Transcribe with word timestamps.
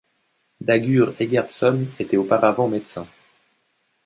Dagur 0.61 1.13
Eggertsson 1.21 1.85
était 1.99 2.17
auparavant 2.17 2.67
médecin. 2.67 3.07